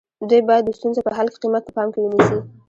[0.29, 2.39] دوی باید د ستونزو په حل کې قیمت په پام کې ونیسي.